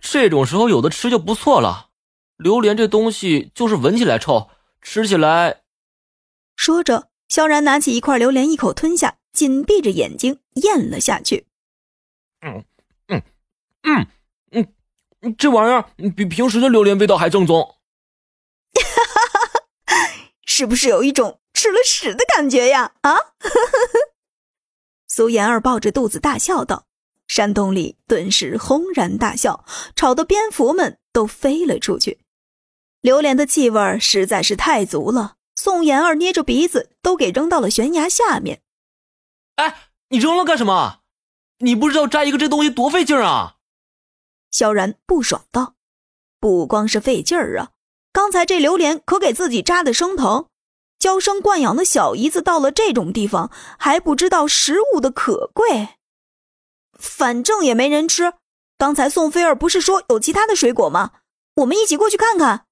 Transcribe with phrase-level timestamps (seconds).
[0.00, 1.90] 这种时候有的吃就不错了。
[2.36, 5.62] 榴莲这东西就是闻起来臭，吃起来……
[6.56, 11.46] 说着，萧然拿起一块榴莲，一口吞下，紧闭着眼睛咽了下去。
[12.40, 12.64] 嗯
[13.08, 13.22] 嗯
[13.82, 14.06] 嗯
[15.20, 17.76] 嗯，这玩意儿比平时的榴莲味道还正宗。
[18.72, 19.48] 哈哈哈
[19.96, 20.10] 哈
[20.46, 22.92] 是不是有一种吃了屎的感觉呀？
[23.02, 23.16] 啊！
[25.06, 26.86] 苏妍儿抱着肚子大笑道。
[27.30, 32.18] 山洞里顿时轰然大笑，吵得蝙蝠们都飞了出去。
[33.02, 38.62] 榴莲的气味实在是太足了，宋妍儿捏着鼻子都给扔到了悬崖下面。
[39.54, 41.02] 哎，你扔了干什么？
[41.58, 43.58] 你不知道摘一个这东西多费劲啊！
[44.50, 45.76] 萧然不爽道
[46.40, 47.70] ：“不光是费劲儿啊，
[48.12, 50.46] 刚才这榴莲可给自己扎的生疼。
[50.98, 55.90] 娇生惯养的小姨子到了这种地方，还不知道食物的可贵。”
[57.00, 58.34] 反正也没人吃。
[58.78, 61.12] 刚才宋菲儿不是说有其他的水果吗？
[61.56, 62.66] 我们一起过去看看。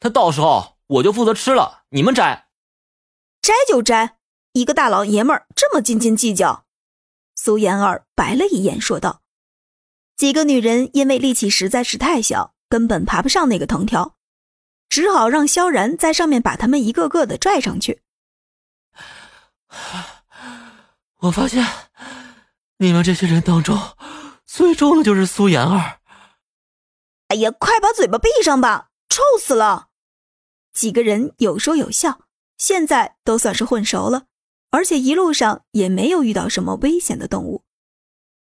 [0.00, 2.48] 他到时候我就负责吃了，你们摘。
[3.40, 4.18] 摘就摘，
[4.52, 6.66] 一个大老爷们儿这么斤斤计较。
[7.34, 9.22] 苏妍儿白了一眼，说道
[10.16, 14.16] ：“几个女人因为力气实在是太小，根本爬不上那个藤条，
[14.88, 18.02] 只好让萧然在上面把他们一个个的拽上去。”
[21.20, 21.64] 我发现。
[22.78, 23.76] 你们这些人当中，
[24.46, 25.98] 最重的就是苏妍儿。
[27.26, 29.88] 哎呀，快把嘴巴闭上吧，臭死了！
[30.72, 32.20] 几个人有说有笑，
[32.56, 34.26] 现在都算是混熟了，
[34.70, 37.64] 而且一路上也没有遇到什么危险的动物。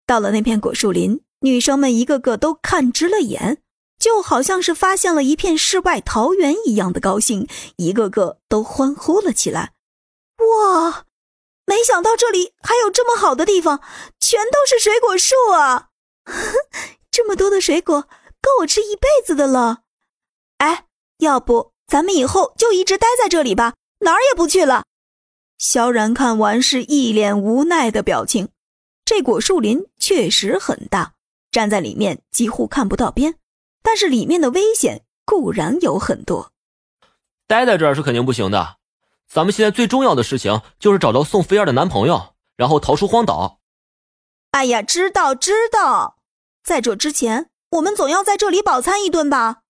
[0.05, 3.61] 到了那片果树林，女生们一个个都看直了眼，
[3.97, 7.47] 就好像是发现了一片世外桃源一样的高兴，
[7.77, 9.71] 一个个都欢呼了起来。
[10.37, 11.06] 哇！
[11.67, 13.81] 没想到这里还有这么好的地方，
[14.21, 15.89] 全都是水果树啊！
[17.11, 18.03] 这么多的水果，
[18.41, 19.79] 够我吃一辈子的了。
[20.59, 20.85] 哎，
[21.17, 24.85] 要不咱们以后就一直待在这里吧，哪儿也不去了。
[25.57, 28.47] 萧然看完是一脸无奈的表情。
[29.03, 31.15] 这果树林确实很大，
[31.51, 33.35] 站在里面几乎看不到边，
[33.83, 36.51] 但是里面的危险固然有很多。
[37.45, 38.76] 待在这儿是肯定不行的。
[39.27, 43.59] 咱们现在最重要的事情就是找到宋菲儿的男朋友，然后逃出荒岛。
[44.51, 46.17] 哎呀，知道知道，
[46.63, 49.63] 在这之前，我们总要在这里饱餐一顿吧。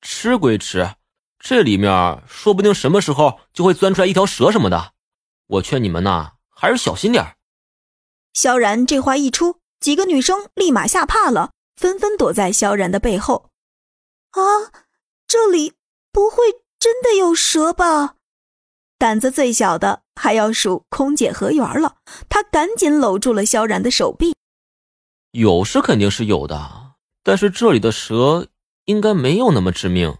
[0.00, 0.94] 吃归吃，
[1.38, 4.92] 这里面说不定什么时候就会钻出来一条蛇什么的。
[5.48, 7.36] 我劝你们呐，还是小心点
[8.32, 13.50] 萧然这话一出，几个女生立马吓怕了，纷纷躲在萧然的背后。
[14.30, 14.40] 啊，
[15.26, 15.74] 这里
[16.12, 16.44] 不会
[16.78, 18.14] 真的有蛇吧？
[19.00, 21.96] 胆子最小的还要数空姐何媛了，
[22.28, 24.34] 她赶紧搂住了萧然的手臂。
[25.30, 28.48] 有是肯定是有的，但是这里的蛇
[28.84, 30.14] 应该没有那么致命。